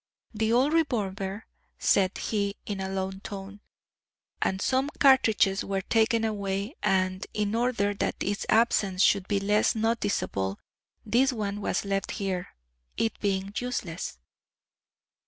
[0.33, 1.45] "The old revolver,"
[1.77, 3.59] said he in a low tone,
[4.41, 9.75] "and some cartridges were taken away, and in order that its absence should be less
[9.75, 10.57] noticeable,
[11.05, 12.47] this one was left here
[12.97, 14.17] it being useless.